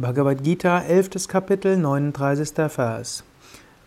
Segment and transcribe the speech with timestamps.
[0.00, 1.28] Bhagavad Gita, 11.
[1.28, 2.68] Kapitel, 39.
[2.74, 3.22] Vers.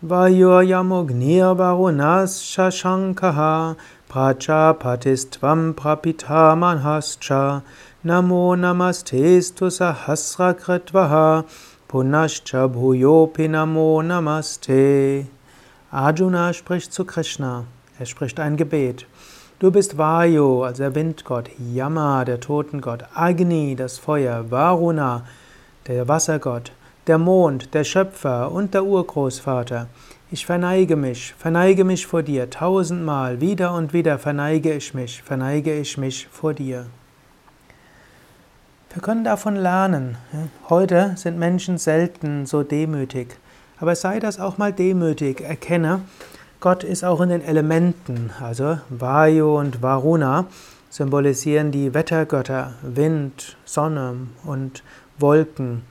[0.00, 3.74] Vayoyamugnir varunas shashankaha
[4.08, 7.62] prajapatistvam prapitamanhascha
[8.04, 11.44] namo namastestu sahasrakritvaha
[11.88, 15.26] punascha bhuyopi namo namaste.
[15.92, 17.64] Arjuna spricht zu Krishna.
[17.98, 19.04] Er spricht ein Gebet.
[19.58, 25.24] Du bist Vayu, also der Windgott, Yama, der Totengott, Agni, das Feuer, Varuna,
[25.86, 26.72] der Wassergott,
[27.06, 29.88] der Mond, der Schöpfer und der Urgroßvater.
[30.30, 35.74] Ich verneige mich, verneige mich vor dir, tausendmal, wieder und wieder verneige ich mich, verneige
[35.78, 36.86] ich mich vor dir.
[38.92, 40.16] Wir können davon lernen.
[40.68, 43.36] Heute sind Menschen selten so demütig,
[43.78, 46.00] aber sei das auch mal demütig, erkenne,
[46.60, 50.46] Gott ist auch in den Elementen, also Vayu und Varuna
[50.88, 54.82] symbolisieren die Wettergötter, Wind, Sonne und
[55.18, 55.82] Wolken,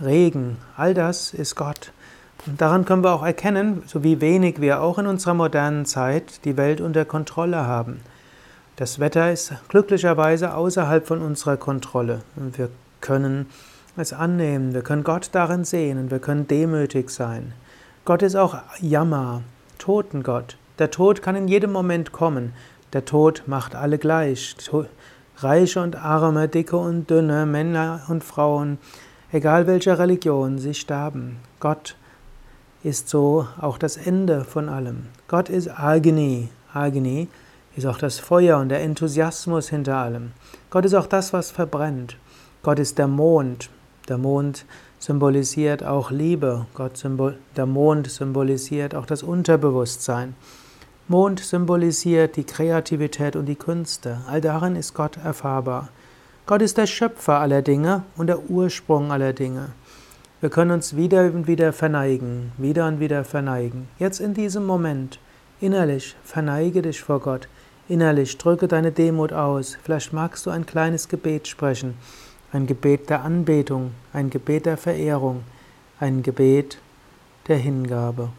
[0.00, 1.92] Regen, all das ist Gott.
[2.46, 6.44] Und daran können wir auch erkennen, so wie wenig wir auch in unserer modernen Zeit
[6.44, 8.00] die Welt unter Kontrolle haben.
[8.76, 12.22] Das Wetter ist glücklicherweise außerhalb von unserer Kontrolle.
[12.36, 12.70] Und wir
[13.02, 13.46] können
[13.96, 17.52] es annehmen, wir können Gott darin sehen und wir können demütig sein.
[18.06, 19.42] Gott ist auch Yama,
[19.78, 20.56] Totengott.
[20.78, 22.54] Der Tod kann in jedem Moment kommen.
[22.94, 24.56] Der Tod macht alle gleich.
[25.42, 28.78] Reiche und Arme, Dicke und Dünne, Männer und Frauen,
[29.32, 31.38] egal welcher Religion, sie sterben.
[31.60, 31.96] Gott
[32.82, 35.06] ist so auch das Ende von allem.
[35.28, 36.48] Gott ist Agni.
[36.74, 37.28] Agni
[37.74, 40.32] ist auch das Feuer und der Enthusiasmus hinter allem.
[40.68, 42.16] Gott ist auch das, was verbrennt.
[42.62, 43.70] Gott ist der Mond.
[44.08, 44.66] Der Mond
[44.98, 46.66] symbolisiert auch Liebe.
[46.74, 50.34] Gott symbol der Mond symbolisiert auch das Unterbewusstsein.
[51.10, 54.18] Mond symbolisiert die Kreativität und die Künste.
[54.28, 55.88] All darin ist Gott erfahrbar.
[56.46, 59.70] Gott ist der Schöpfer aller Dinge und der Ursprung aller Dinge.
[60.40, 63.88] Wir können uns wieder und wieder verneigen, wieder und wieder verneigen.
[63.98, 65.18] Jetzt in diesem Moment,
[65.60, 67.48] innerlich, verneige dich vor Gott.
[67.88, 69.76] Innerlich drücke deine Demut aus.
[69.82, 71.96] Vielleicht magst du ein kleines Gebet sprechen
[72.52, 75.44] ein Gebet der Anbetung, ein Gebet der Verehrung,
[76.00, 76.78] ein Gebet
[77.46, 78.30] der Hingabe.